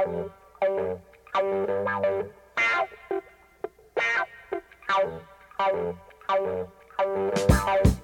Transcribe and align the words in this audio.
Thank 0.00 0.30
you. 7.84 7.99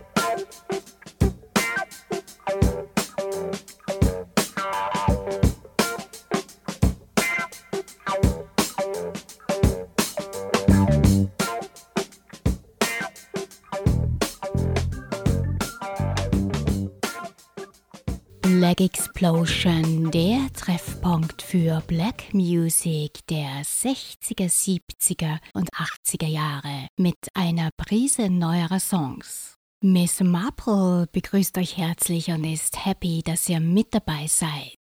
Black 18.77 18.91
Explosion, 18.91 20.11
der 20.11 20.53
Treffpunkt 20.53 21.41
für 21.41 21.83
Black 21.87 22.35
Music 22.35 23.27
der 23.29 23.63
60er, 23.63 24.51
70er 24.51 25.39
und 25.55 25.71
80er 25.71 26.27
Jahre 26.27 26.89
mit 26.99 27.17
einer 27.33 27.71
Prise 27.77 28.29
neuerer 28.29 28.81
Songs. 28.81 29.57
Miss 29.83 30.21
Marple 30.21 31.07
begrüßt 31.11 31.57
euch 31.57 31.79
herzlich 31.79 32.29
und 32.29 32.45
ist 32.45 32.85
happy, 32.85 33.23
dass 33.25 33.49
ihr 33.49 33.61
mit 33.61 33.95
dabei 33.95 34.27
seid. 34.27 34.77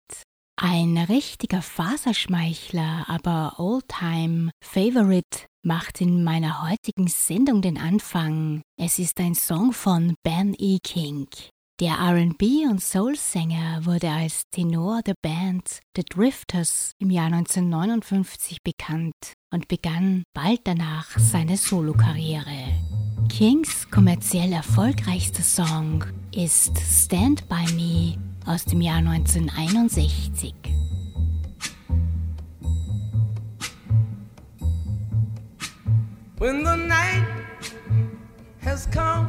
Ein 0.56 0.98
richtiger 0.98 1.62
Faserschmeichler, 1.62 3.04
aber 3.08 3.54
Oldtime 3.58 4.50
Favorite 4.60 5.46
macht 5.62 6.00
in 6.00 6.24
meiner 6.24 6.68
heutigen 6.68 7.06
Sendung 7.06 7.62
den 7.62 7.78
Anfang. 7.78 8.62
Es 8.76 8.98
ist 8.98 9.20
ein 9.20 9.36
Song 9.36 9.72
von 9.72 10.14
Ben 10.24 10.54
E. 10.58 10.78
King. 10.82 11.28
Der 11.80 11.98
RB- 11.98 12.70
und 12.70 12.80
Soul-Sänger 12.80 13.84
wurde 13.84 14.08
als 14.08 14.44
Tenor 14.52 15.02
der 15.02 15.16
Band 15.20 15.80
The 15.96 16.04
Drifters 16.08 16.92
im 17.00 17.10
Jahr 17.10 17.26
1959 17.26 18.58
bekannt 18.62 19.32
und 19.52 19.66
begann 19.66 20.22
bald 20.34 20.60
danach 20.62 21.18
seine 21.18 21.56
Solokarriere. 21.56 22.78
Kings 23.28 23.90
kommerziell 23.90 24.52
erfolgreichster 24.52 25.42
Song 25.42 26.04
ist 26.32 26.78
Stand 26.78 27.48
By 27.48 27.66
Me 27.74 28.18
aus 28.46 28.64
dem 28.66 28.80
Jahr 28.80 28.98
1961. 28.98 30.54
When 36.38 36.64
the 36.64 36.76
night 36.76 37.26
has 38.62 38.88
come 38.92 39.28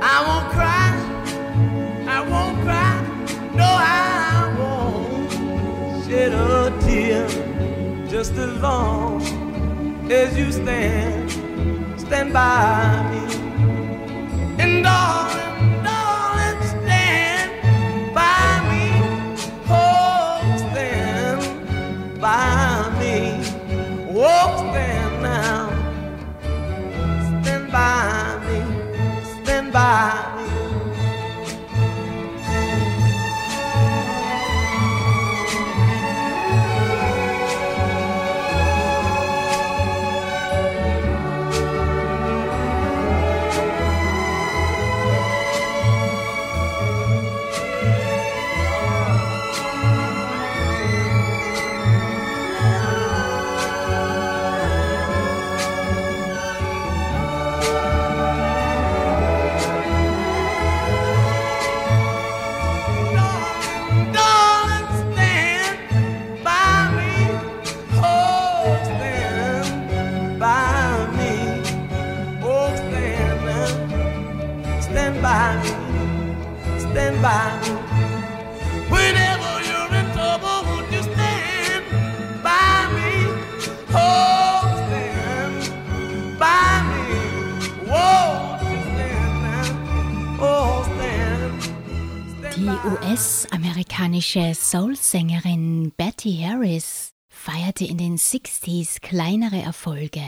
I 0.00 0.24
won't 0.26 0.48
cry, 0.52 0.90
I 2.08 2.20
won't 2.20 2.60
cry, 2.62 2.94
no, 3.54 3.64
I 3.64 4.54
won't 4.58 6.04
shed 6.04 6.32
a 6.32 6.70
tear 6.80 7.28
just 8.08 8.32
as 8.32 8.60
long 8.62 9.22
as 10.10 10.36
you 10.38 10.50
stand, 10.50 11.30
stand 12.00 12.32
by 12.32 13.10
me. 13.12 13.47
US-amerikanische 93.18 94.54
Soul-Sängerin 94.54 95.92
Betty 95.96 96.38
Harris 96.42 97.10
feierte 97.28 97.84
in 97.84 97.98
den 97.98 98.16
60s 98.16 99.00
kleinere 99.00 99.60
Erfolge. 99.60 100.22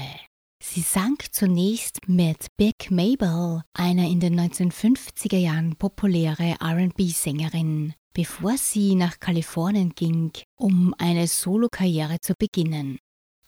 Sie 0.63 0.83
sang 0.83 1.17
zunächst 1.33 2.07
mit 2.07 2.49
Big 2.59 2.91
Mabel, 2.91 3.63
einer 3.73 4.07
in 4.07 4.21
den 4.21 4.39
1950er 4.39 5.39
Jahren 5.39 5.77
populäre 5.77 6.57
RB-Sängerin, 6.63 7.95
bevor 8.13 8.59
sie 8.59 8.95
nach 8.95 9.19
Kalifornien 9.19 9.95
ging, 9.95 10.33
um 10.57 10.95
eine 10.99 11.27
Solokarriere 11.27 12.21
zu 12.21 12.35
beginnen. 12.39 12.99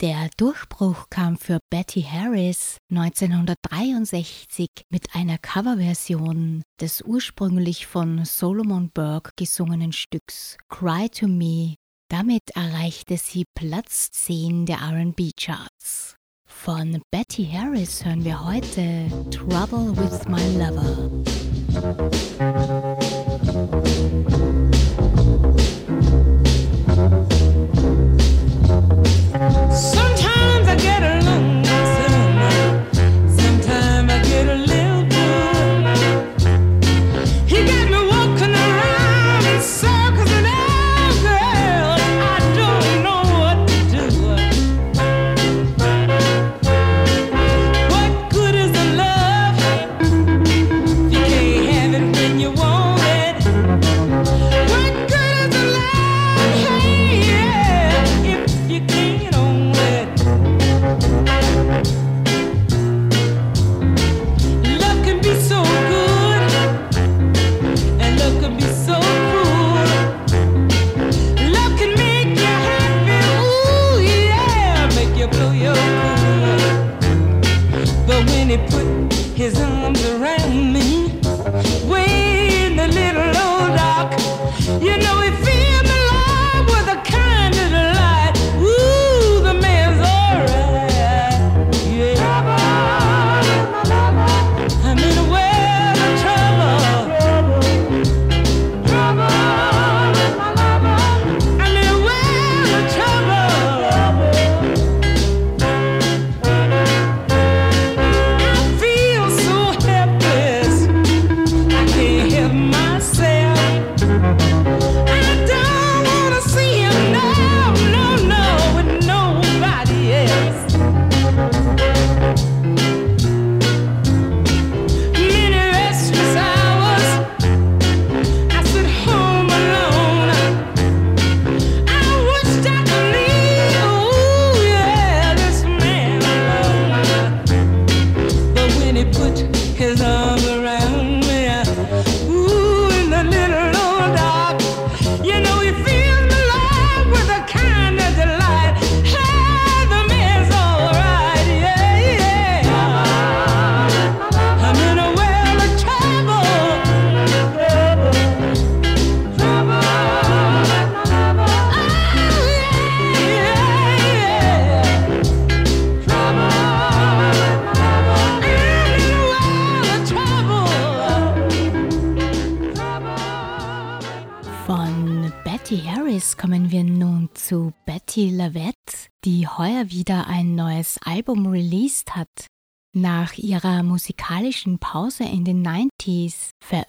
Der 0.01 0.31
Durchbruch 0.37 1.11
kam 1.11 1.37
für 1.37 1.61
Betty 1.71 2.03
Harris 2.03 2.79
1963 2.91 4.69
mit 4.89 5.15
einer 5.15 5.39
Coverversion 5.39 6.63
des 6.81 7.03
ursprünglich 7.03 7.87
von 7.87 8.25
Solomon 8.25 8.91
Burke 8.91 9.31
gesungenen 9.37 9.93
Stücks 9.93 10.57
Cry 10.69 11.09
to 11.09 11.29
Me. 11.29 11.77
Damit 12.09 12.51
erreichte 12.55 13.17
sie 13.17 13.45
Platz 13.55 14.11
10 14.11 14.67
der 14.67 14.79
RB-Charts. 14.81 16.17
Von 16.61 17.03
Betty 17.11 17.45
Harris 17.53 18.05
hören 18.05 18.25
wir 18.25 18.45
heute 18.45 19.07
Trouble 19.31 19.97
with 19.97 20.29
My 20.29 20.41
Lover. 20.57 21.11
I 78.53 78.59
put 78.69 78.92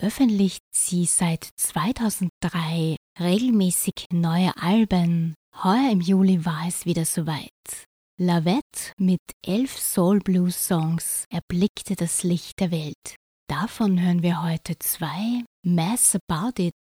veröffentlicht 0.03 0.63
sie 0.75 1.05
seit 1.05 1.47
2003 1.55 2.97
regelmäßig 3.21 4.07
neue 4.11 4.51
Alben. 4.57 5.33
Heuer 5.63 5.91
im 5.93 6.01
Juli 6.01 6.43
war 6.43 6.67
es 6.67 6.85
wieder 6.85 7.05
soweit. 7.05 7.87
Lavette 8.19 8.91
mit 8.97 9.21
elf 9.45 9.77
Soul 9.77 10.19
Blues 10.19 10.67
Songs 10.67 11.23
erblickte 11.29 11.95
das 11.95 12.23
Licht 12.23 12.59
der 12.59 12.71
Welt. 12.71 13.15
Davon 13.47 14.01
hören 14.01 14.23
wir 14.23 14.43
heute 14.43 14.77
zwei. 14.77 15.45
Mass 15.65 16.17
About 16.27 16.61
It, 16.61 16.73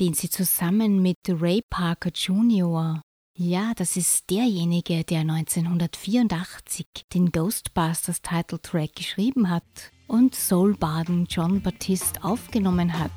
den 0.00 0.14
sie 0.14 0.28
zusammen 0.28 1.00
mit 1.00 1.18
Ray 1.28 1.60
Parker 1.70 2.10
Jr. 2.12 3.00
Ja, 3.38 3.72
das 3.76 3.96
ist 3.96 4.28
derjenige, 4.30 5.04
der 5.04 5.20
1984 5.20 6.86
den 7.12 7.30
Ghostbusters 7.30 8.20
Titeltrack 8.20 8.96
geschrieben 8.96 9.48
hat 9.48 9.92
und 10.06 10.34
Soulbaden 10.34 11.26
John 11.28 11.60
Baptiste 11.60 12.22
aufgenommen 12.22 12.98
hat. 12.98 13.10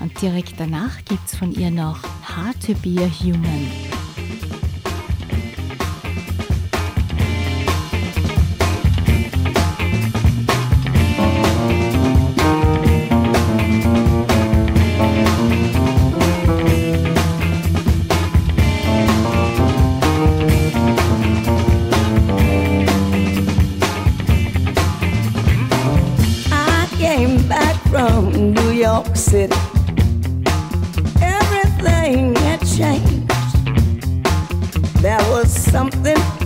Und 0.00 0.20
direkt 0.22 0.54
danach 0.58 1.04
gibt's 1.04 1.36
von 1.36 1.52
ihr 1.52 1.70
noch 1.70 2.02
Hard 2.22 2.56
to 2.64 2.74
Be 2.74 3.02
a 3.02 3.08
Human. 3.22 4.09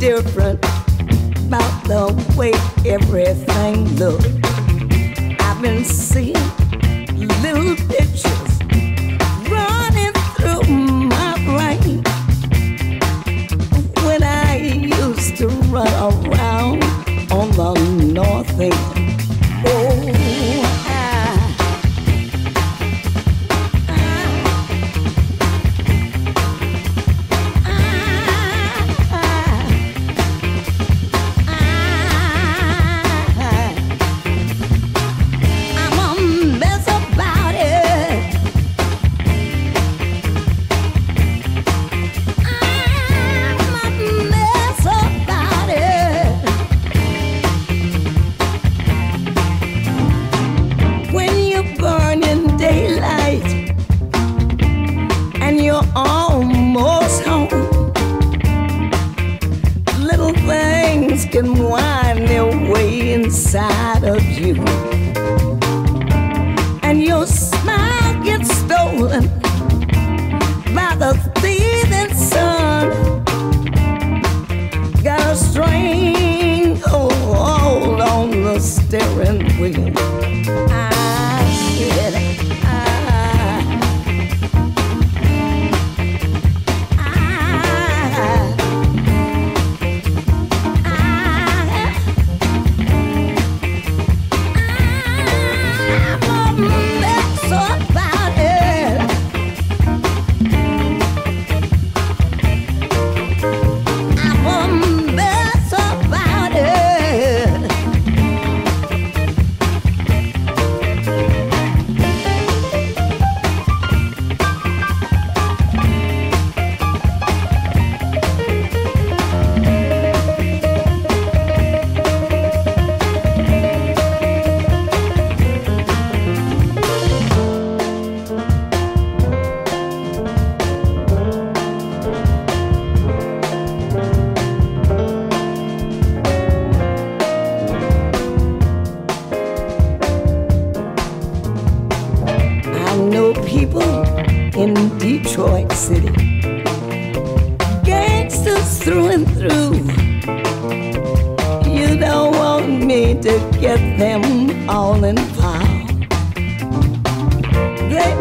Different 0.04 0.62
about 1.46 1.72
the 1.84 2.34
way 2.36 2.52
everything 2.84 3.86
looked. 3.96 4.28
I've 5.40 5.62
been 5.62 5.82
seeing 5.82 6.34
little 7.40 7.74
pictures 7.88 8.52
running 9.48 10.12
through 10.36 10.64
my 11.08 11.32
brain 11.46 12.04
when 14.04 14.22
I 14.22 14.58
used 14.58 15.38
to 15.38 15.48
run 15.72 15.88
around 15.88 16.84
on 17.32 17.50
the 17.52 17.72
north 18.12 18.60
end. 18.60 19.13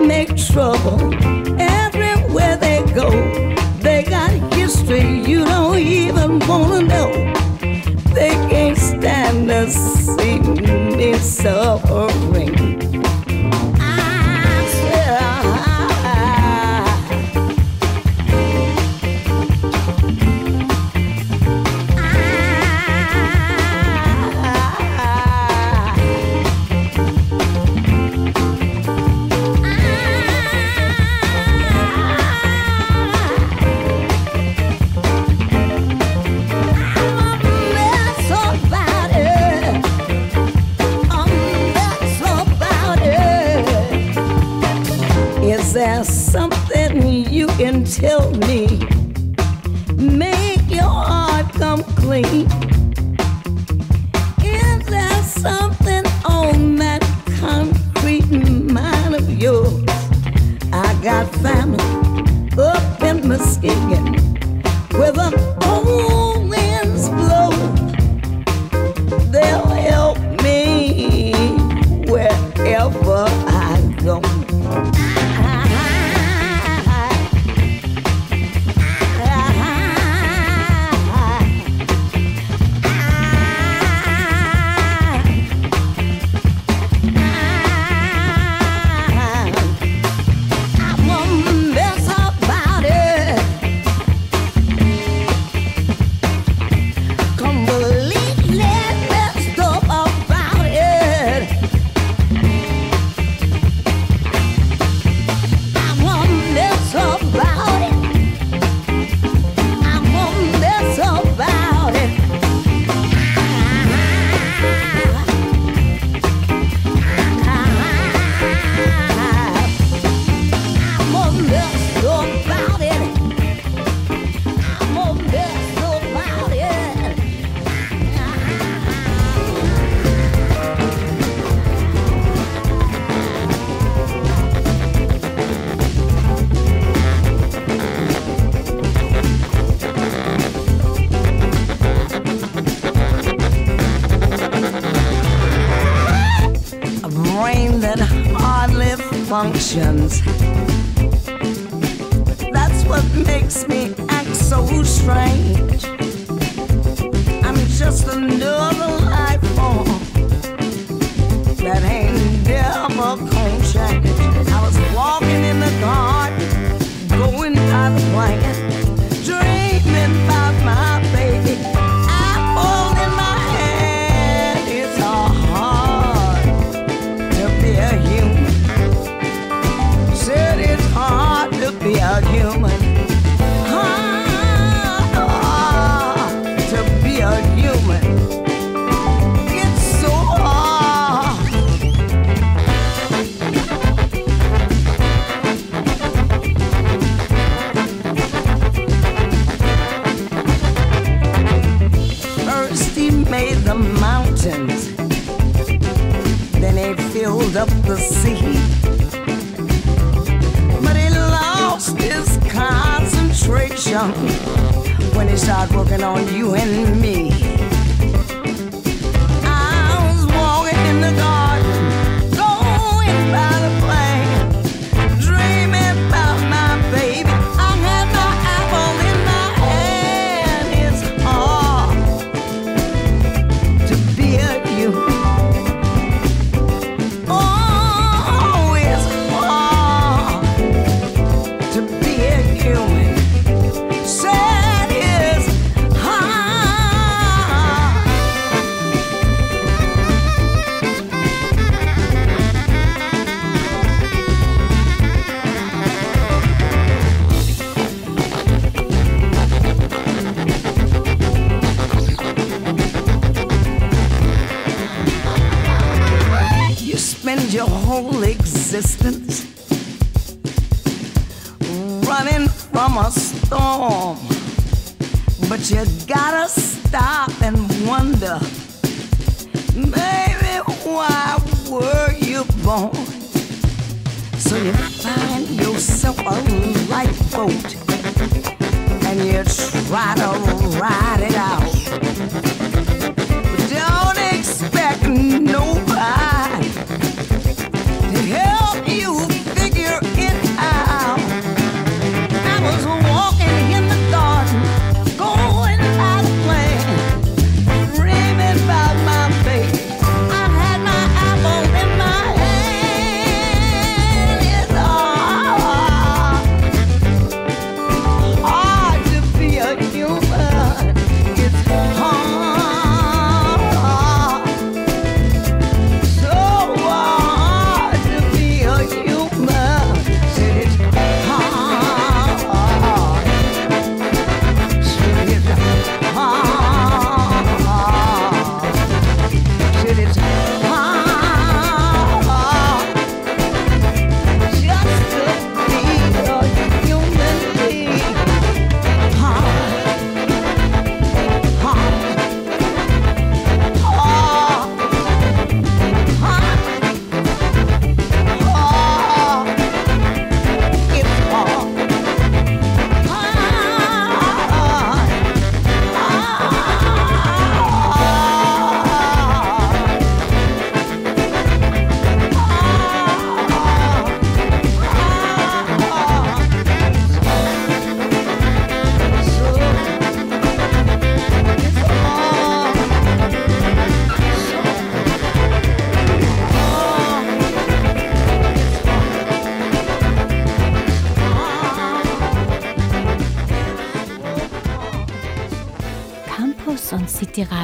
make 0.08 0.36
trouble 0.36 1.14
everywhere 1.60 2.58
they 2.58 2.84
go. 2.94 3.10
They 3.80 4.04
got 4.04 4.32
history 4.54 5.22
you 5.30 5.46
don't 5.46 5.78
even 5.78 6.40
wanna 6.40 6.82
know. 6.84 7.12
They 8.14 8.32
can't 8.50 8.78
stand 8.78 9.48
to 9.50 9.70
see 9.70 10.40
me 10.40 11.14
suffering. 11.16 12.63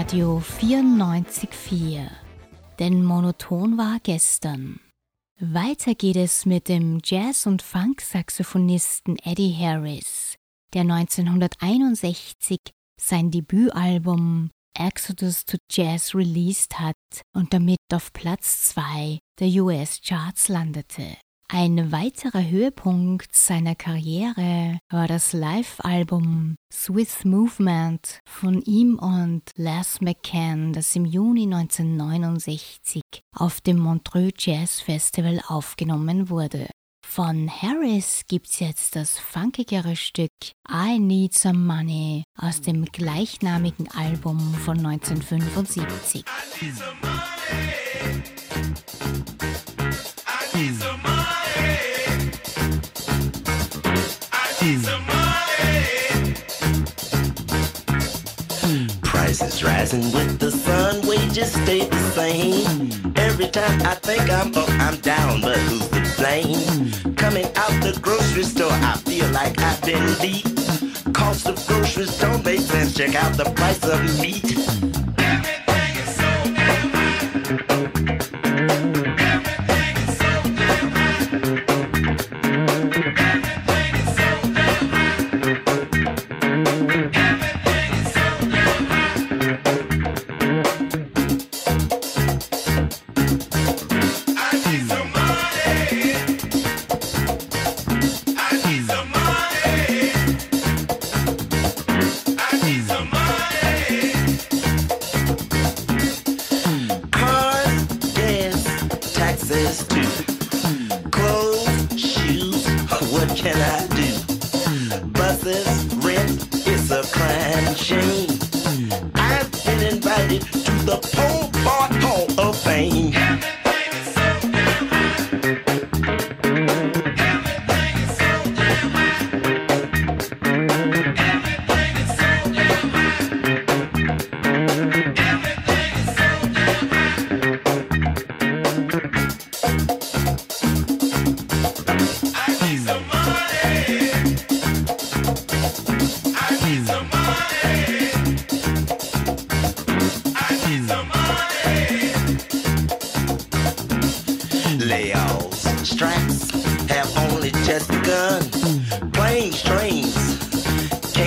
Radio 0.09 0.41
94.4. 0.59 2.09
Denn 2.79 3.03
monoton 3.03 3.77
war 3.77 3.99
gestern. 4.01 4.79
Weiter 5.39 5.93
geht 5.93 6.15
es 6.15 6.47
mit 6.47 6.67
dem 6.67 6.97
Jazz- 7.03 7.45
und 7.45 7.61
Funk-Saxophonisten 7.61 9.19
Eddie 9.19 9.55
Harris, 9.55 10.35
der 10.73 10.81
1961 10.81 12.57
sein 12.99 13.29
Debütalbum 13.29 14.49
Exodus 14.75 15.45
to 15.45 15.57
Jazz 15.69 16.15
released 16.15 16.79
hat 16.79 16.95
und 17.35 17.53
damit 17.53 17.77
auf 17.93 18.11
Platz 18.11 18.63
2 18.69 19.19
der 19.39 19.47
US-Charts 19.61 20.47
landete. 20.47 21.17
Ein 21.51 21.91
weiterer 21.91 22.47
Höhepunkt 22.47 23.35
seiner 23.35 23.73
Karriere 23.73 24.77
war 24.91 25.07
das 25.07 25.33
Live-Album 25.33 26.55
Swiss 26.71 27.25
Movement 27.25 28.19
von 28.29 28.61
ihm 28.61 28.99
und 28.99 29.41
Les 29.55 29.99
McCann, 29.99 30.73
das 30.73 30.95
im 30.95 31.05
Juni 31.05 31.51
1969 31.51 33.01
auf 33.35 33.61
dem 33.61 33.79
Montreux 33.79 34.33
Jazz 34.37 34.79
Festival 34.79 35.41
aufgenommen 35.47 36.29
wurde. 36.29 36.67
Von 37.03 37.49
Harris 37.49 38.21
gibt's 38.27 38.59
jetzt 38.59 38.95
das 38.95 39.17
funkigere 39.17 39.95
Stück 39.95 40.29
I 40.71 40.99
Need 40.99 41.33
Some 41.33 41.57
Money 41.57 42.25
aus 42.37 42.61
dem 42.61 42.85
gleichnamigen 42.85 43.89
Album 43.89 44.39
von 44.53 44.85
1975. 44.85 46.23
Rising 59.91 60.11
with 60.11 60.37
the 60.37 60.51
sun, 60.51 61.01
wages 61.07 61.51
stay 61.51 61.87
the 61.87 61.99
same. 62.11 62.91
Every 63.15 63.47
time 63.47 63.81
I 63.81 63.95
think 63.95 64.29
I'm 64.29 64.55
up, 64.55 64.69
I'm 64.69 64.97
down, 64.97 65.41
but 65.41 65.57
who's 65.57 65.89
to 65.89 66.01
blame? 66.21 67.15
Coming 67.15 67.45
out 67.55 67.71
the 67.81 67.97
grocery 67.99 68.43
store, 68.43 68.71
I 68.71 68.97
feel 68.97 69.27
like 69.31 69.59
I've 69.59 69.81
been 69.81 70.05
beat. 70.21 70.45
Cost 71.13 71.47
of 71.47 71.65
groceries 71.65 72.19
don't 72.19 72.45
make 72.45 72.59
sense. 72.59 72.93
Check 72.93 73.15
out 73.15 73.35
the 73.35 73.45
price 73.55 73.83
of 73.83 73.99
meat. 74.21 74.49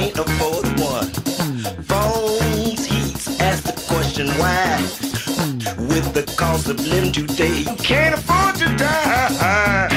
can't 0.03 0.19
afford 0.19 0.67
one. 0.81 1.07
Phones, 1.85 2.85
heats, 2.85 3.41
ask 3.41 3.63
the 3.65 3.85
question 3.89 4.27
why. 4.31 4.79
With 5.79 6.13
the 6.13 6.25
cost 6.37 6.69
of 6.69 6.81
living 6.87 7.13
today, 7.13 7.59
you 7.59 7.77
can't 7.77 8.15
afford 8.15 8.57
to 8.57 8.77
die. 8.77 9.92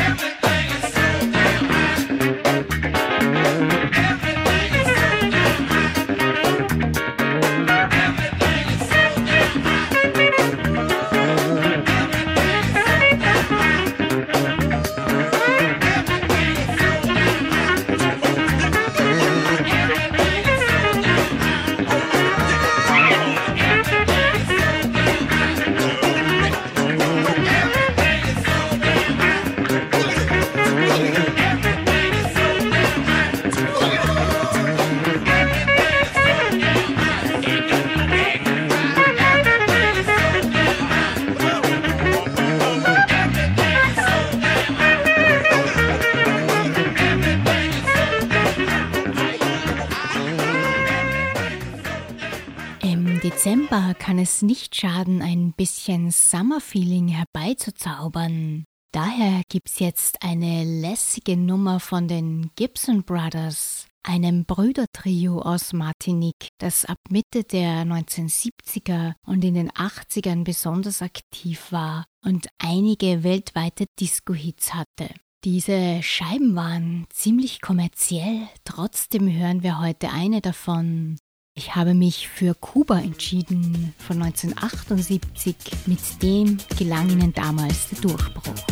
Es 54.26 54.42
nicht 54.42 54.76
schaden, 54.76 55.22
ein 55.22 55.54
bisschen 55.54 56.10
Summer-Feeling 56.10 57.10
herbeizuzaubern. 57.10 58.66
Daher 58.92 59.44
gibt's 59.50 59.78
jetzt 59.78 60.24
eine 60.24 60.64
lässige 60.64 61.38
Nummer 61.38 61.80
von 61.80 62.08
den 62.08 62.50
Gibson 62.56 63.04
Brothers, 63.04 63.86
einem 64.02 64.46
Brüdertrio 64.46 65.44
aus 65.44 65.74
Martinique, 65.74 66.48
das 66.58 66.86
ab 66.86 66.98
Mitte 67.12 67.44
der 67.44 67.84
1970er 67.84 69.14
und 69.28 69.44
in 69.44 69.54
den 69.54 69.70
80ern 69.70 70.44
besonders 70.44 71.04
aktiv 71.04 71.72
war 71.72 72.06
und 72.24 72.48
einige 72.58 73.24
weltweite 73.24 73.86
Disco-Hits 74.00 74.74
hatte. 74.74 75.08
Diese 75.44 76.02
Scheiben 76.02 76.56
waren 76.56 77.06
ziemlich 77.12 77.62
kommerziell, 77.62 78.48
trotzdem 78.64 79.32
hören 79.32 79.62
wir 79.62 79.80
heute 79.80 80.10
eine 80.10 80.42
davon. 80.42 81.18
Ich 81.58 81.74
habe 81.74 81.94
mich 81.94 82.28
für 82.28 82.54
Kuba 82.54 83.00
entschieden 83.00 83.94
von 83.98 84.22
1978. 84.22 85.56
Mit 85.86 86.00
dem 86.22 86.58
gelang 86.78 87.10
ihnen 87.10 87.34
damals 87.34 87.88
der 87.92 88.00
Durchbruch. 88.02 88.66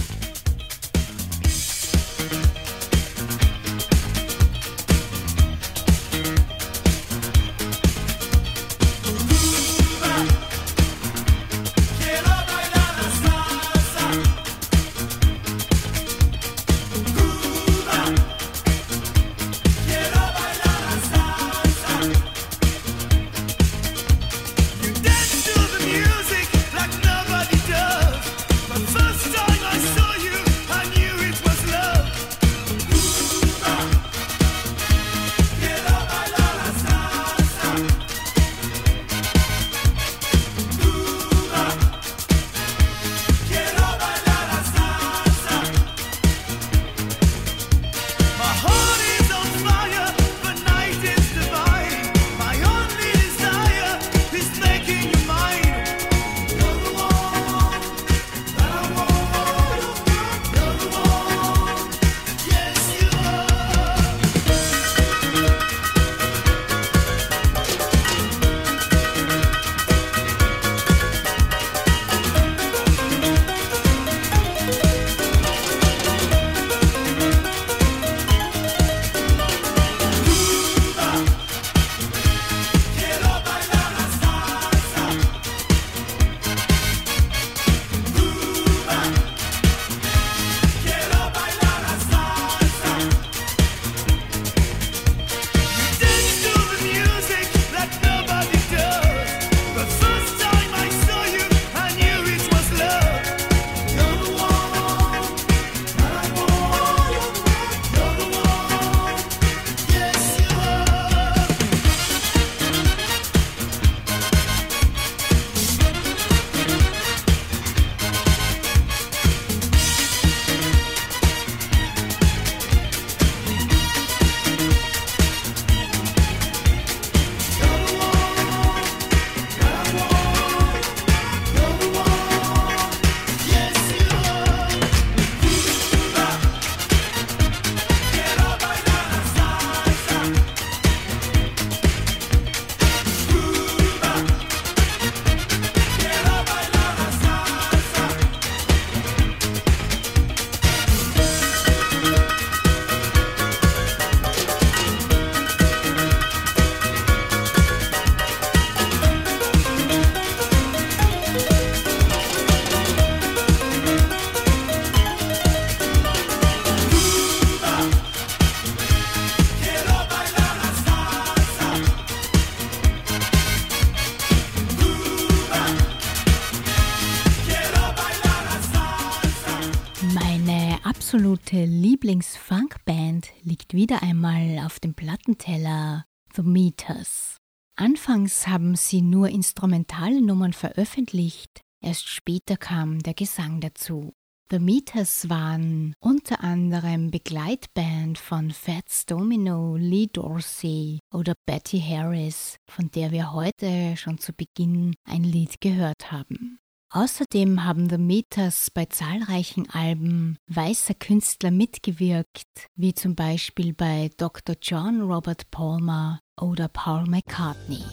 Anfangs 188.33 188.47
haben 188.47 188.75
sie 188.75 189.01
nur 189.01 189.29
instrumentale 189.29 190.19
Nummern 190.19 190.53
veröffentlicht, 190.53 191.61
erst 191.81 192.07
später 192.07 192.57
kam 192.57 192.97
der 192.99 193.13
Gesang 193.13 193.61
dazu. 193.61 194.13
The 194.49 194.57
Meters 194.57 195.29
waren 195.29 195.93
unter 195.99 196.43
anderem 196.43 197.11
Begleitband 197.11 198.17
von 198.17 198.49
Fats 198.49 199.05
Domino, 199.05 199.75
Lee 199.75 200.07
Dorsey 200.11 200.99
oder 201.13 201.35
Betty 201.45 201.79
Harris, 201.79 202.57
von 202.67 202.89
der 202.89 203.11
wir 203.11 203.33
heute 203.33 203.95
schon 203.97 204.17
zu 204.17 204.33
Beginn 204.33 204.95
ein 205.07 205.23
Lied 205.23 205.61
gehört 205.61 206.11
haben. 206.11 206.57
Außerdem 206.89 207.63
haben 207.63 207.87
The 207.87 207.99
Meters 207.99 208.71
bei 208.71 208.85
zahlreichen 208.85 209.69
Alben 209.69 210.37
weißer 210.47 210.95
Künstler 210.95 211.51
mitgewirkt, 211.51 212.67
wie 212.75 212.95
zum 212.95 213.15
Beispiel 213.15 213.73
bei 213.73 214.09
Dr. 214.17 214.55
John 214.59 215.01
Robert 215.01 215.51
Palmer 215.51 216.19
oder 216.39 216.67
Paul 216.67 217.05
McCartney. 217.05 217.83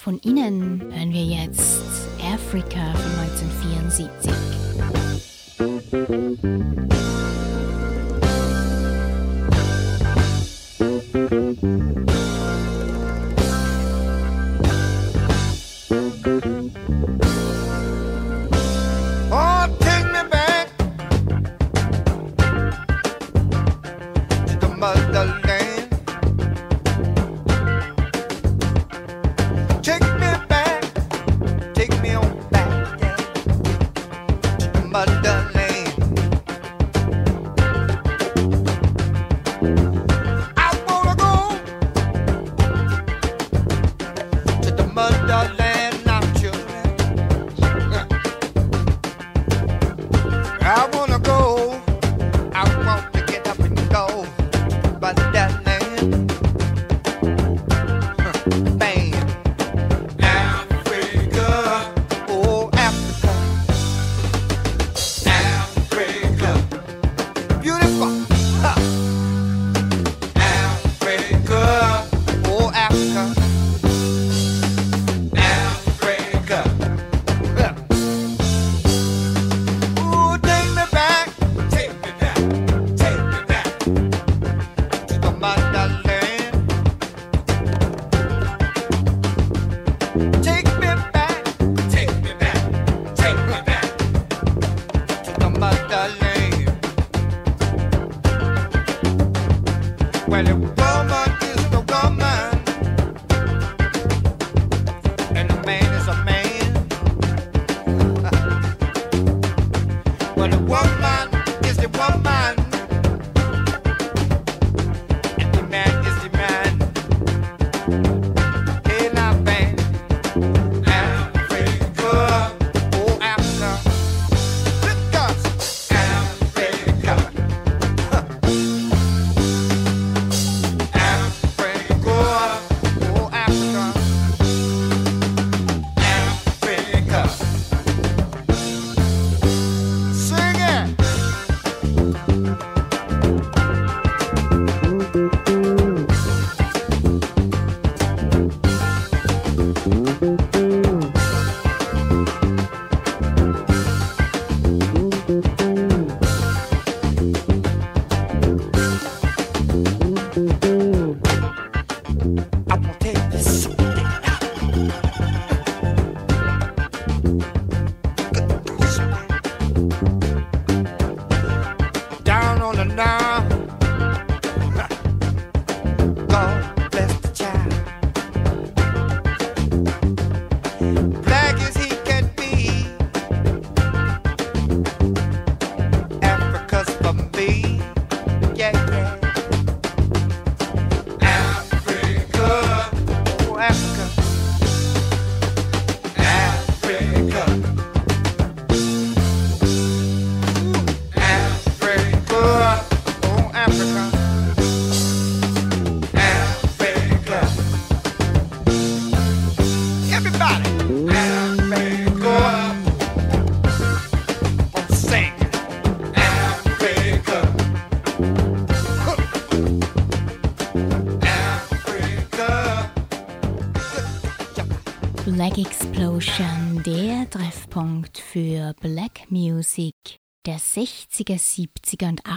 Von 0.00 0.20
ihnen 0.22 0.80
hören 0.92 1.12
wir 1.12 1.24
jetzt 1.24 1.82
Africa 2.22 2.94
von 2.94 3.18
1974. 3.18 4.32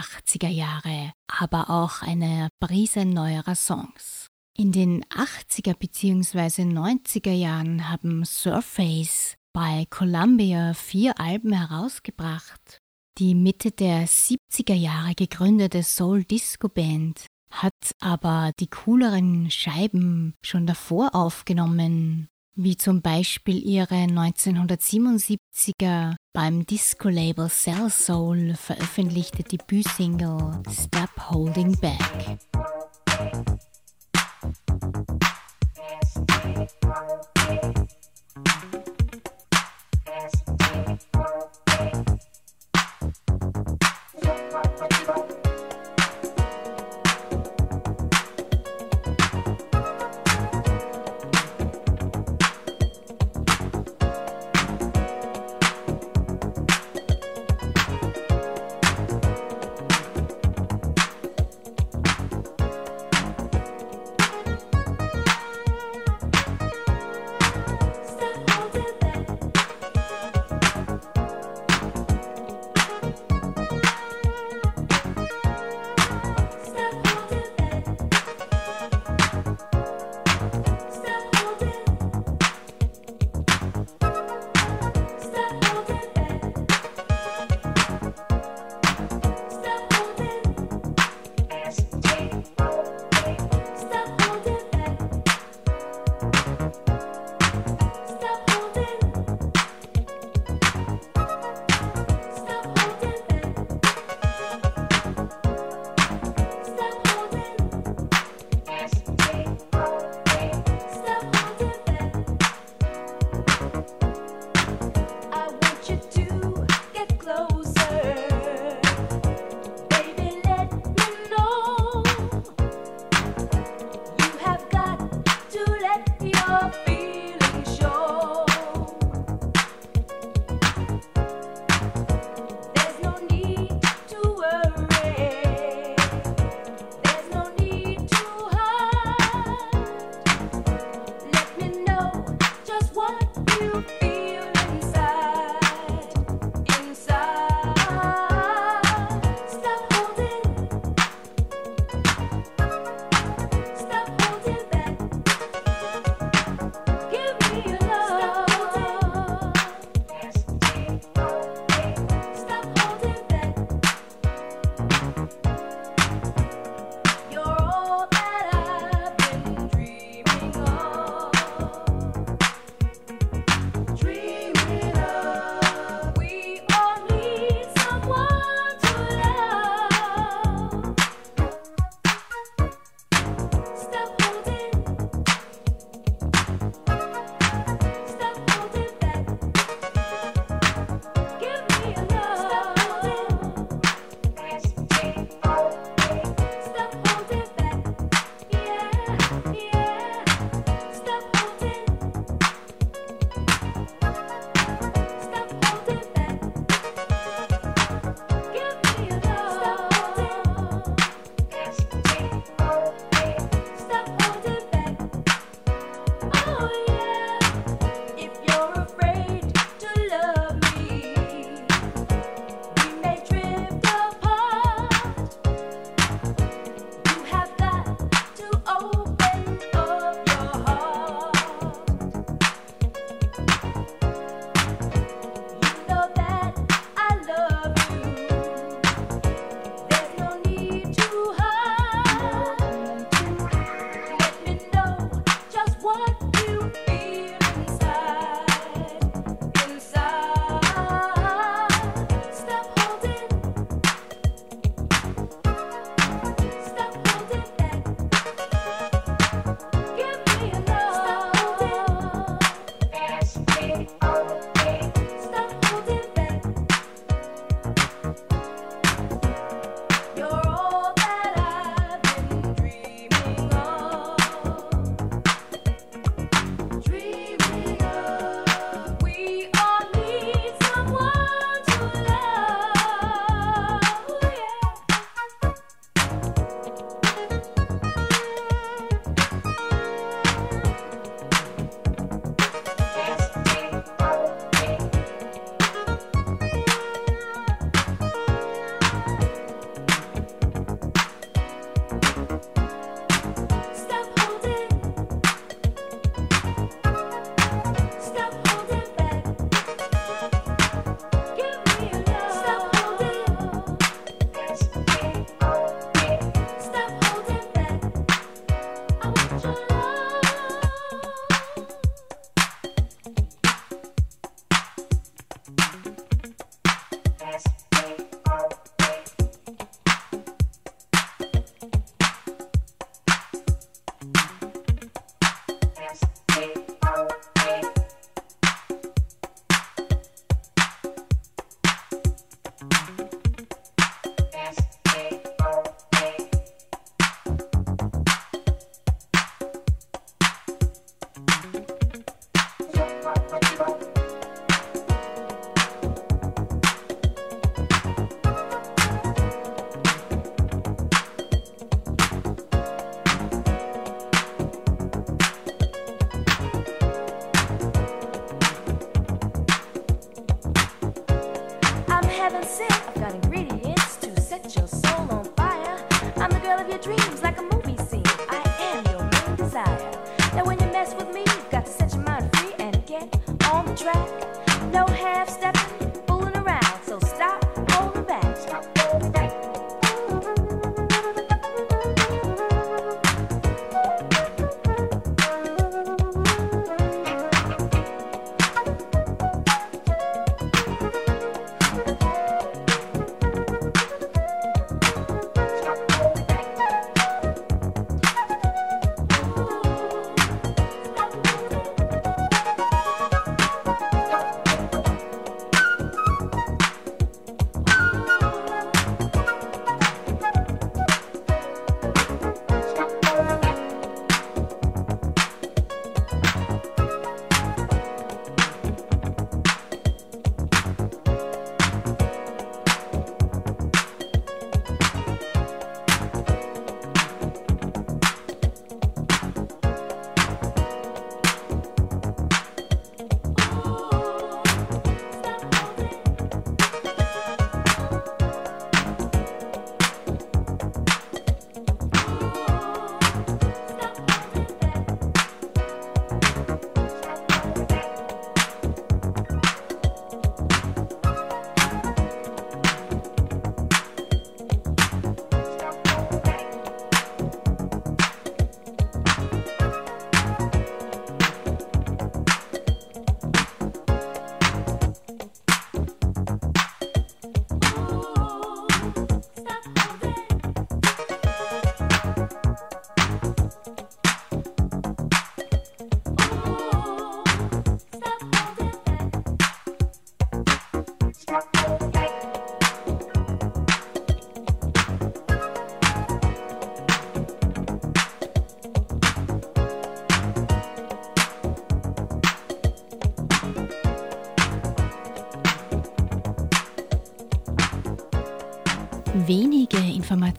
80er 0.02 0.48
Jahre, 0.48 1.12
aber 1.28 1.70
auch 1.70 2.02
eine 2.02 2.48
Prise 2.60 3.04
neuerer 3.04 3.54
Songs. 3.54 4.26
In 4.56 4.72
den 4.72 5.04
80er 5.04 5.74
bzw. 5.74 6.62
90er 6.62 7.32
Jahren 7.32 7.88
haben 7.88 8.24
Surface 8.24 9.36
bei 9.54 9.86
Columbia 9.88 10.74
vier 10.74 11.18
Alben 11.18 11.52
herausgebracht. 11.52 12.80
Die 13.18 13.34
Mitte 13.34 13.70
der 13.70 14.06
70er 14.06 14.74
Jahre 14.74 15.14
gegründete 15.14 15.82
Soul 15.82 16.24
Disco 16.24 16.68
Band 16.68 17.26
hat 17.50 17.94
aber 18.00 18.52
die 18.58 18.68
cooleren 18.68 19.50
Scheiben 19.50 20.34
schon 20.42 20.66
davor 20.66 21.14
aufgenommen 21.14 22.28
wie 22.54 22.76
zum 22.76 23.02
Beispiel 23.02 23.64
ihre 23.64 23.94
1977er 23.94 26.16
beim 26.32 26.66
Disco-Label 26.66 27.48
Cell 27.48 27.90
Soul 27.90 28.54
veröffentlichte 28.54 29.42
Debütsingle 29.42 30.62
Stop 30.70 31.30
Holding 31.30 31.76
Back. 31.80 32.38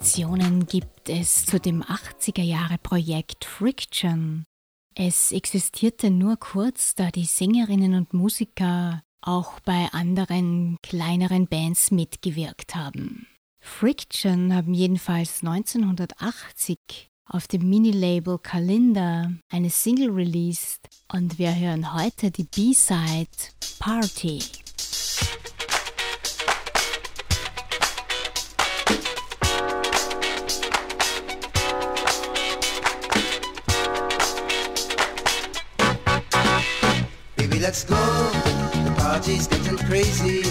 Informationen 0.03 0.65
gibt 0.65 1.07
es 1.07 1.45
zu 1.45 1.61
dem 1.61 1.81
80er 1.81 2.41
Jahre 2.41 2.77
Projekt 2.77 3.45
Friction. 3.45 4.43
Es 4.95 5.31
existierte 5.31 6.11
nur 6.11 6.35
kurz, 6.35 6.93
da 6.93 7.09
die 7.09 7.23
Sängerinnen 7.23 7.93
und 7.93 8.13
Musiker 8.13 9.01
auch 9.21 9.61
bei 9.61 9.87
anderen 9.93 10.75
kleineren 10.83 11.47
Bands 11.47 11.91
mitgewirkt 11.91 12.75
haben. 12.75 13.27
Friction 13.61 14.53
haben 14.53 14.73
jedenfalls 14.73 15.39
1980 15.41 16.77
auf 17.25 17.47
dem 17.47 17.69
Mini-Label 17.69 18.39
Kalinda 18.39 19.31
eine 19.49 19.69
Single 19.69 20.09
released 20.09 20.81
und 21.13 21.39
wir 21.39 21.55
hören 21.55 21.93
heute 21.93 22.29
die 22.29 22.43
B-Side 22.43 23.29
Party. 23.79 24.39
Let's 37.63 37.85
go. 37.85 37.95
The 37.95 38.93
party's 38.97 39.47
getting 39.47 39.77
crazy. 39.77 40.43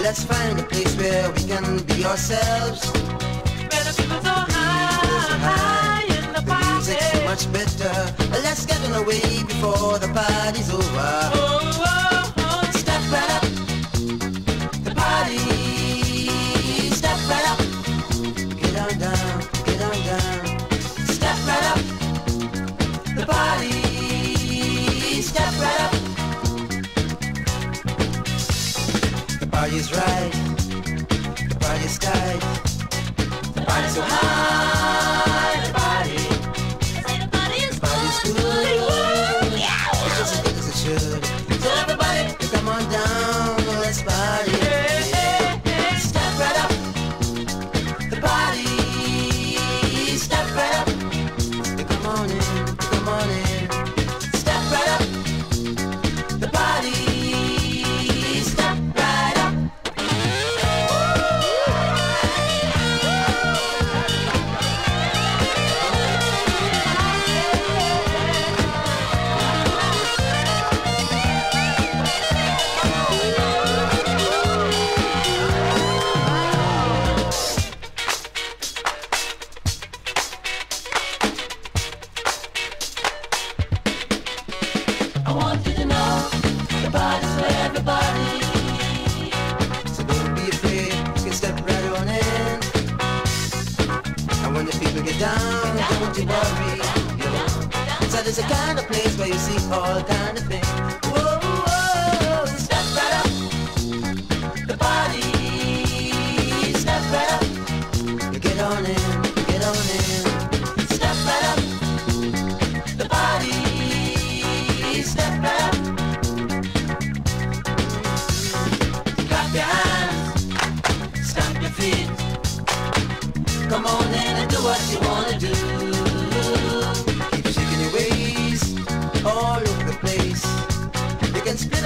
Let's 0.00 0.22
find 0.22 0.60
a 0.60 0.62
place 0.62 0.94
where 0.96 1.28
we 1.32 1.42
can 1.42 1.78
be 1.90 2.04
ourselves. 2.04 2.86
Where 2.92 3.84
the 3.88 3.94
people 3.98 4.20
so 4.22 4.36
high, 4.54 5.42
high 5.48 6.04
in 6.04 6.32
the, 6.32 6.40
the 6.40 6.46
party. 6.46 6.68
music's 6.74 7.10
so 7.10 7.24
much 7.24 7.52
better. 7.52 7.94
Let's 8.30 8.64
get 8.64 8.80
on 8.84 8.92
the 8.92 9.02
way 9.02 9.42
before 9.42 9.98
the 9.98 10.08
party's 10.14 10.70
over. 10.70 11.10
Oh, 11.34 11.82
oh. 11.84 12.01
Party's 29.82 29.98
right. 29.98 30.32
The 31.48 31.56
party's 31.58 31.98
tight. 31.98 32.40
The 33.54 33.62
party's 33.66 33.94
so 33.94 34.02
high. 34.02 34.71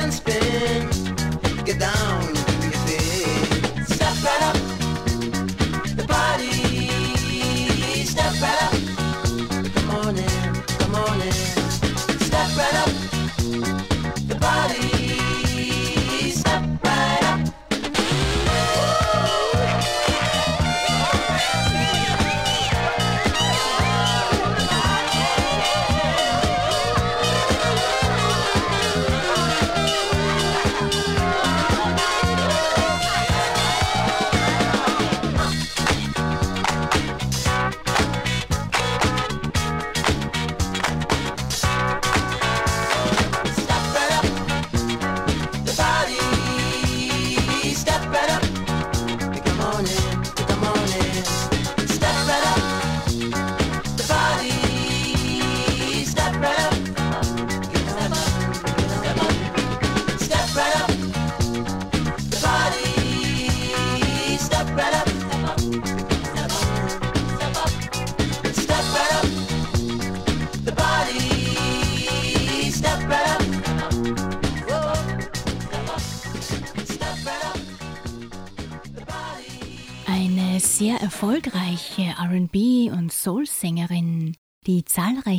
and 0.07 0.15
spin. 0.15 1.16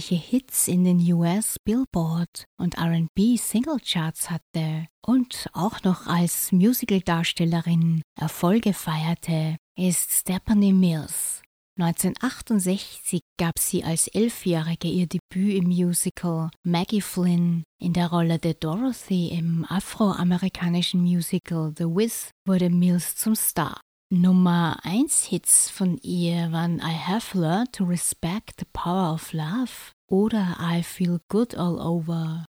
Zahlreiche 0.07 0.15
Hits 0.15 0.67
in 0.67 0.83
den 0.83 0.99
US 1.13 1.57
Billboard 1.65 2.45
und 2.57 2.77
RB 2.77 3.37
Singlecharts 3.37 4.29
hatte 4.29 4.87
und 5.05 5.47
auch 5.53 5.83
noch 5.83 6.07
als 6.07 6.51
Musicaldarstellerin 6.51 8.01
Erfolge 8.19 8.73
feierte, 8.73 9.57
ist 9.77 10.11
Stephanie 10.11 10.73
Mills. 10.73 11.41
1968 11.79 13.21
gab 13.37 13.59
sie 13.59 13.83
als 13.83 14.07
Elfjährige 14.07 14.87
ihr 14.87 15.07
Debüt 15.07 15.55
im 15.57 15.67
Musical 15.67 16.49
Maggie 16.63 17.01
Flynn. 17.01 17.63
In 17.79 17.93
der 17.93 18.07
Rolle 18.07 18.39
der 18.39 18.55
Dorothy 18.55 19.29
im 19.29 19.63
afroamerikanischen 19.69 21.01
Musical 21.01 21.73
The 21.77 21.83
Wiz 21.83 22.31
wurde 22.47 22.69
Mills 22.69 23.15
zum 23.15 23.35
Star. 23.35 23.79
Nummer 24.09 24.79
1 24.83 25.25
Hits 25.25 25.69
von 25.69 25.97
ihr 25.97 26.51
waren 26.51 26.79
I 26.79 26.95
Have 27.07 27.37
Learned 27.37 27.73
to 27.73 27.83
Respect 27.83 28.53
the 28.59 28.65
Power 28.73 29.13
of 29.13 29.33
Love 29.33 29.91
oder 30.07 30.57
I 30.59 30.83
Feel 30.83 31.19
Good 31.29 31.55
All 31.55 31.79
Over. 31.79 32.45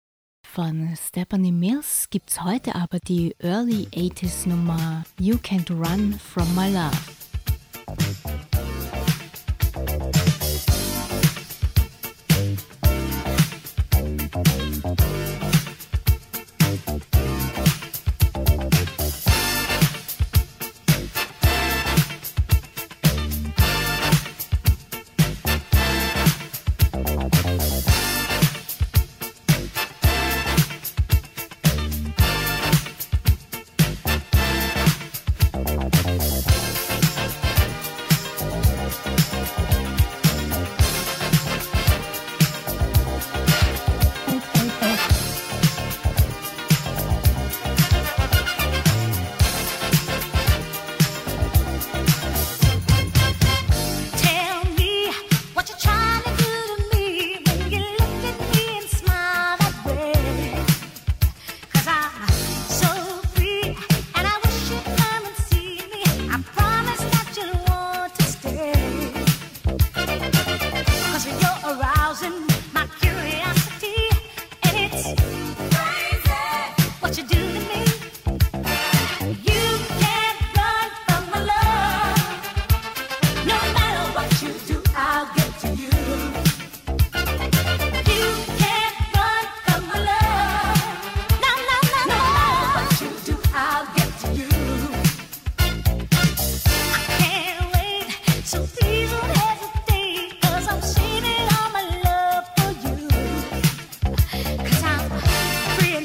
Von 0.46 0.96
Stephanie 0.96 1.52
Mills 1.52 2.10
gibt's 2.10 2.44
heute 2.44 2.76
aber 2.76 3.00
die 3.00 3.36
Early 3.40 3.88
80s 3.92 4.48
Nummer 4.48 5.04
You 5.20 5.38
Can't 5.38 5.70
Run 5.70 6.14
From 6.14 6.54
My 6.56 6.72
Love. 6.72 7.27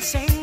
sing. 0.03 0.42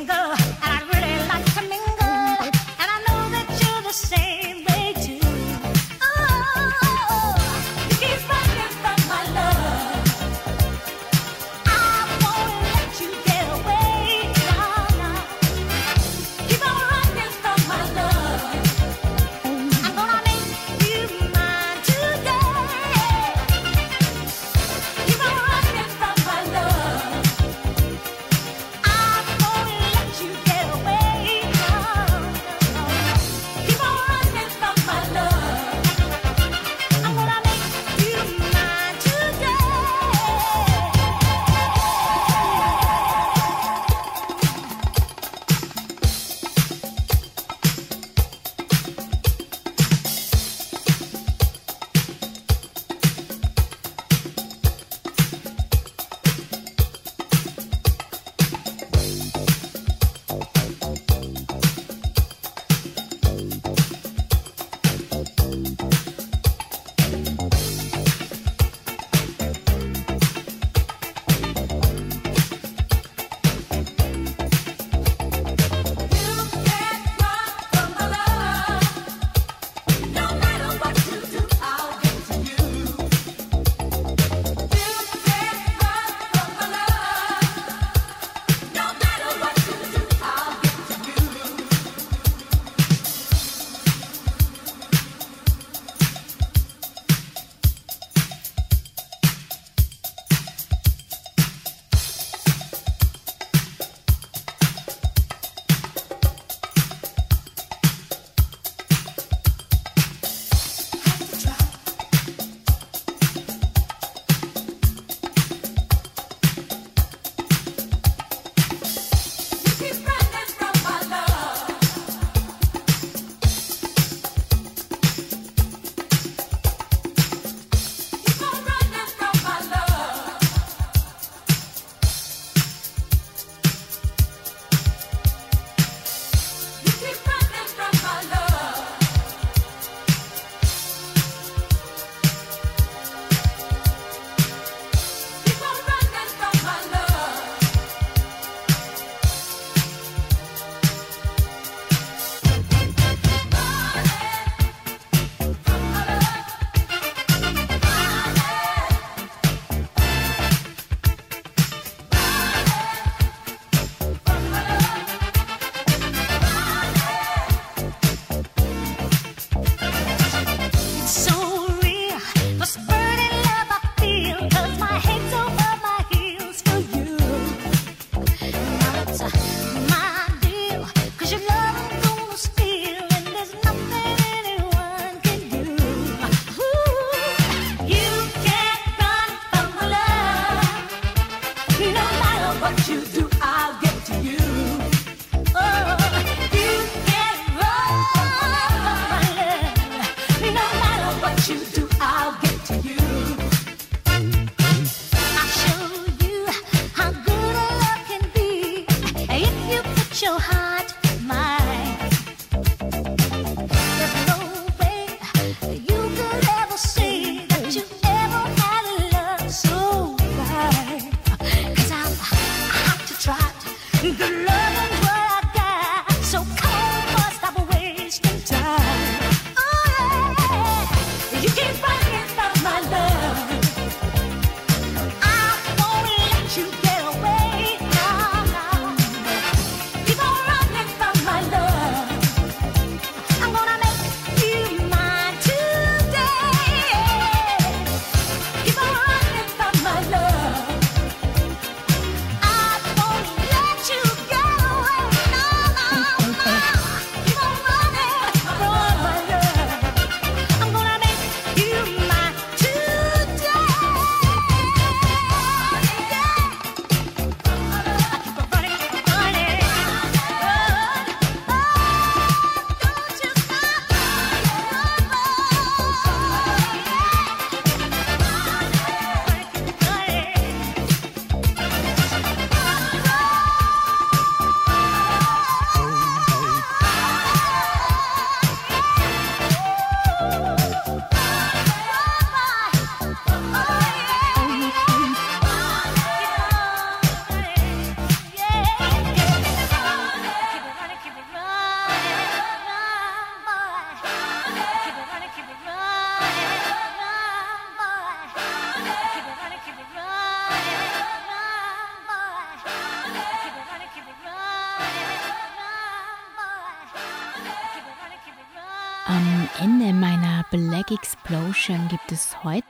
The 224.02 224.46
love. 224.48 224.69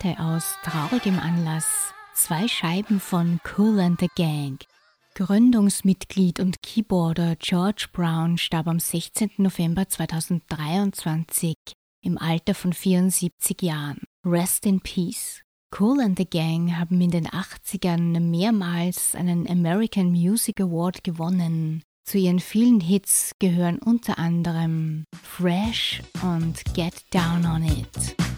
Heute 0.10 0.20
aus 0.20 0.56
traurigem 0.64 1.20
Anlass 1.20 1.94
zwei 2.14 2.48
Scheiben 2.48 3.00
von 3.00 3.40
Cool 3.58 3.80
and 3.80 4.00
the 4.00 4.10
Gang. 4.16 4.60
Gründungsmitglied 5.16 6.40
und 6.40 6.62
Keyboarder 6.62 7.36
George 7.36 7.88
Brown 7.92 8.38
starb 8.38 8.68
am 8.68 8.80
16. 8.80 9.32
November 9.38 9.88
2023 9.88 11.56
im 12.02 12.18
Alter 12.18 12.54
von 12.54 12.74
74 12.74 13.62
Jahren. 13.62 14.02
Rest 14.26 14.66
in 14.66 14.80
Peace. 14.80 15.42
Cool 15.78 16.00
and 16.02 16.18
the 16.18 16.26
Gang 16.26 16.78
haben 16.78 17.02
in 17.02 17.12
den 17.12 17.28
80ern 17.28 18.20
mehrmals 18.20 19.16
einen 19.16 19.48
American 19.48 20.12
Music 20.12 20.62
Award 20.62 21.04
gewonnen. 21.04 21.84
Zu 22.06 22.18
ihren 22.18 22.40
vielen 22.40 22.80
Hits 22.80 23.34
gehören 23.40 23.80
unter 23.80 24.18
anderem 24.18 25.06
Fresh 25.22 26.02
und 26.24 26.64
Get 26.74 27.04
Down 27.12 27.46
on 27.46 27.64
It. 27.64 28.29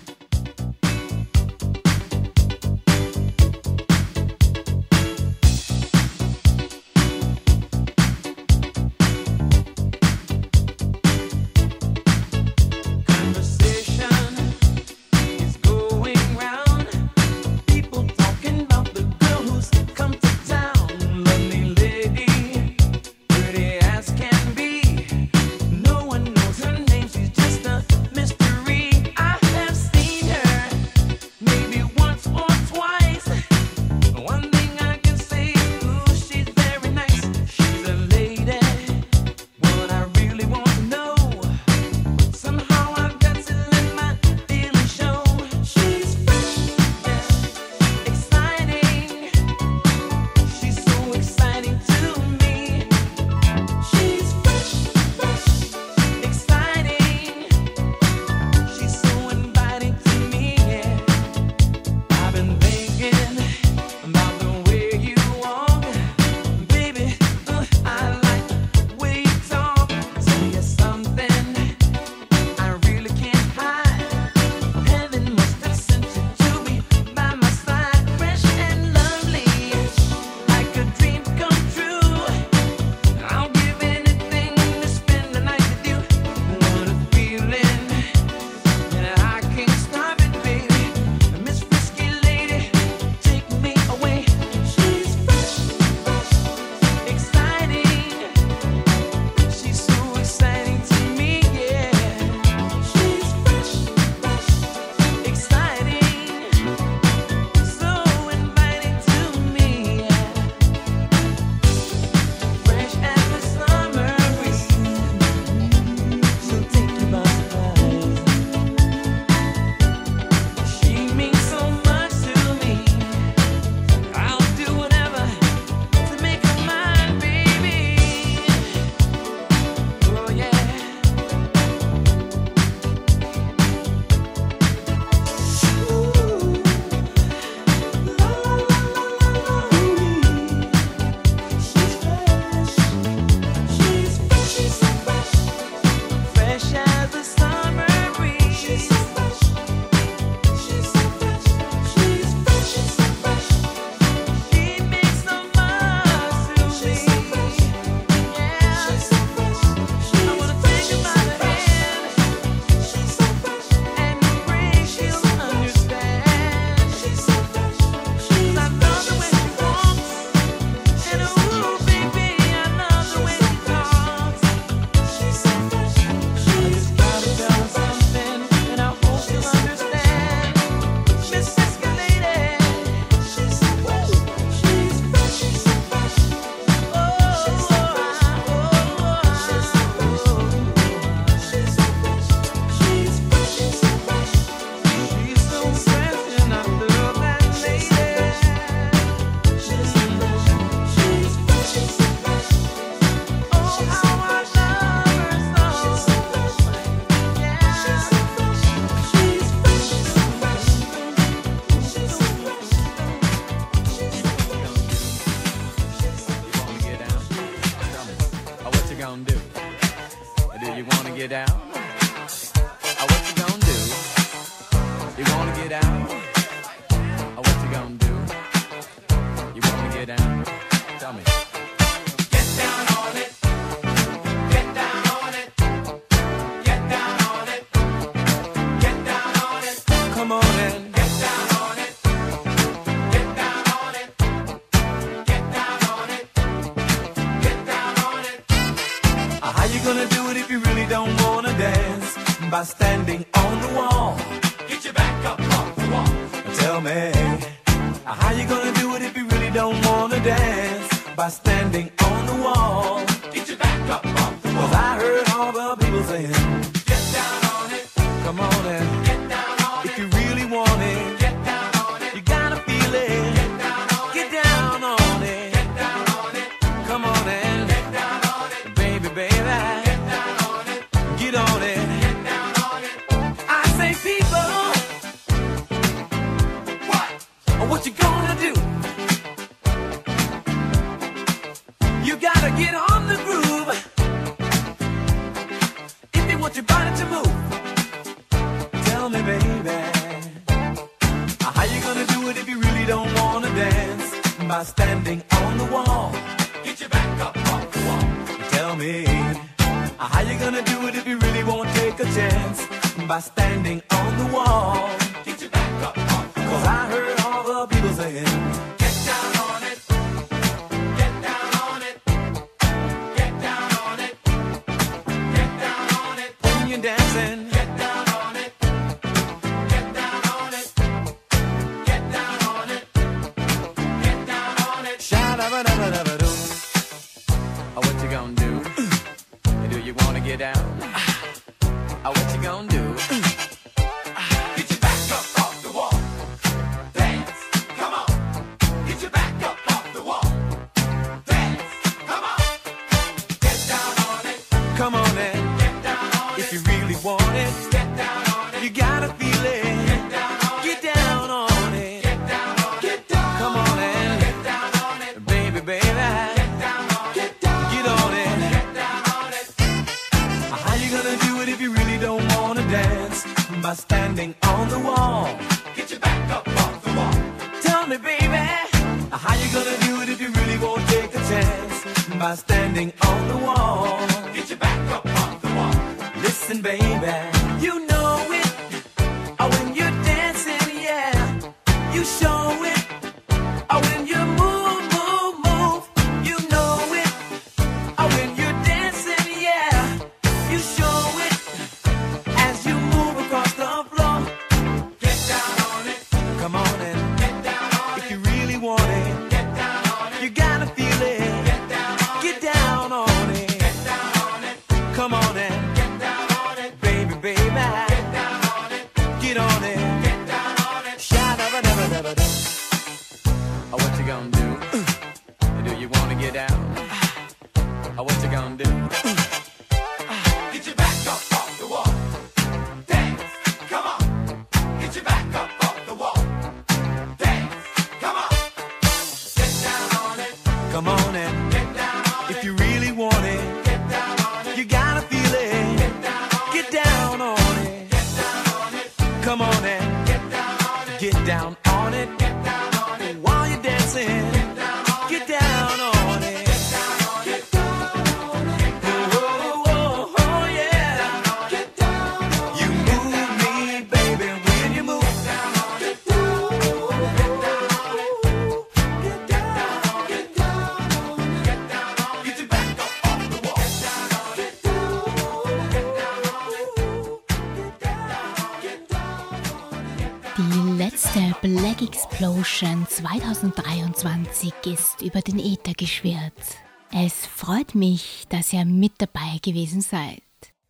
geschwirrt. 485.82 486.60
Es 486.92 487.26
freut 487.26 487.74
mich, 487.74 488.26
dass 488.30 488.54
ihr 488.54 488.66
mit 488.66 488.94
dabei 489.00 489.40
gewesen 489.42 489.82
seid. 489.82 490.22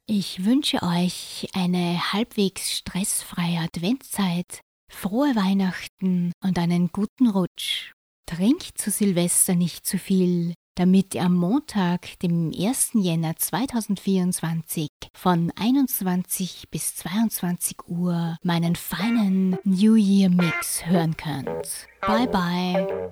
Ich 0.07 0.45
wünsche 0.45 0.81
euch 0.83 1.49
eine 1.53 2.13
halbwegs 2.13 2.71
stressfreie 2.71 3.59
Adventszeit, 3.59 4.61
frohe 4.89 5.35
Weihnachten 5.35 6.31
und 6.41 6.57
einen 6.57 6.93
guten 6.93 7.27
Rutsch. 7.27 7.91
Trinkt 8.25 8.77
zu 8.77 8.89
Silvester 8.89 9.55
nicht 9.55 9.85
zu 9.85 9.97
viel, 9.97 10.53
damit 10.75 11.13
ihr 11.13 11.23
am 11.23 11.35
Montag, 11.35 12.17
dem 12.19 12.53
1. 12.57 12.91
Jänner 12.93 13.35
2024 13.35 14.87
von 15.13 15.51
21 15.57 16.69
bis 16.71 16.95
22 16.95 17.85
Uhr 17.87 18.37
meinen 18.43 18.77
feinen 18.77 19.57
New 19.65 19.95
Year 19.95 20.29
Mix 20.29 20.85
hören 20.85 21.17
könnt. 21.17 21.89
Bye 21.99 22.27
bye. 22.27 23.11